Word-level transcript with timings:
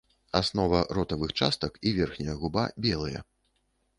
Аснова 0.37 0.79
ротавых 0.97 1.33
частак 1.41 1.77
і 1.89 1.93
верхняя 1.99 2.35
губа 2.45 2.63
белыя. 2.87 3.19